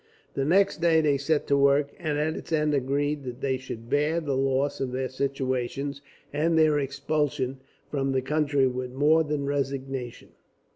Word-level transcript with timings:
The 0.33 0.45
next 0.45 0.77
day 0.81 0.99
they 0.99 1.19
set 1.19 1.45
to 1.45 1.55
work, 1.55 1.93
and 1.99 2.17
at 2.17 2.35
its 2.35 2.51
end 2.51 2.73
agreed 2.73 3.23
that 3.23 3.39
they 3.39 3.57
should 3.57 3.87
bear 3.87 4.19
the 4.19 4.35
loss 4.35 4.79
of 4.81 4.91
their 4.91 5.09
situations, 5.09 6.01
and 6.33 6.57
their 6.57 6.79
expulsion 6.79 7.59
from 7.91 8.11
the 8.11 8.23
country, 8.23 8.65
with 8.65 8.91
more 8.93 9.23
than 9.23 9.45
resignation. 9.45 10.29